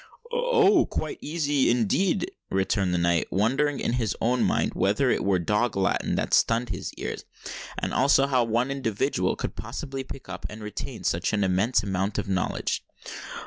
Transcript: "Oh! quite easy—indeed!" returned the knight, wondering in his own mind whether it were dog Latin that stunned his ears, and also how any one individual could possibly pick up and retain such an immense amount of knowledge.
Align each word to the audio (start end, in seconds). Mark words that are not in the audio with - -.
"Oh! 0.31 0.87
quite 0.87 1.19
easy—indeed!" 1.21 2.31
returned 2.49 2.91
the 2.91 2.97
knight, 2.97 3.27
wondering 3.29 3.79
in 3.79 3.93
his 4.01 4.15
own 4.19 4.41
mind 4.43 4.73
whether 4.73 5.11
it 5.11 5.23
were 5.23 5.37
dog 5.37 5.75
Latin 5.77 6.15
that 6.15 6.33
stunned 6.33 6.69
his 6.69 6.91
ears, 6.95 7.23
and 7.77 7.93
also 7.93 8.25
how 8.25 8.41
any 8.41 8.51
one 8.51 8.71
individual 8.71 9.35
could 9.35 9.55
possibly 9.55 10.03
pick 10.03 10.27
up 10.27 10.43
and 10.49 10.63
retain 10.63 11.03
such 11.03 11.33
an 11.33 11.43
immense 11.43 11.83
amount 11.83 12.17
of 12.17 12.27
knowledge. 12.27 12.83